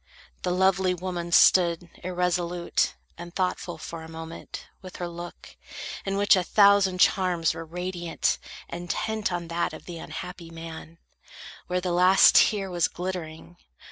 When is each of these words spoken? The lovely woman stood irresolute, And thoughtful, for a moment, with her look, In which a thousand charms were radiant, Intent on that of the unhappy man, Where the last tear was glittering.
The 0.41 0.49
lovely 0.49 0.95
woman 0.95 1.31
stood 1.31 1.87
irresolute, 2.03 2.95
And 3.19 3.35
thoughtful, 3.35 3.77
for 3.77 4.01
a 4.01 4.09
moment, 4.09 4.65
with 4.81 4.95
her 4.95 5.07
look, 5.07 5.55
In 6.07 6.17
which 6.17 6.35
a 6.35 6.41
thousand 6.41 6.99
charms 6.99 7.53
were 7.53 7.63
radiant, 7.65 8.39
Intent 8.67 9.31
on 9.31 9.47
that 9.49 9.73
of 9.73 9.85
the 9.85 9.99
unhappy 9.99 10.49
man, 10.49 10.97
Where 11.67 11.81
the 11.81 11.91
last 11.93 12.33
tear 12.37 12.71
was 12.71 12.87
glittering. 12.87 13.57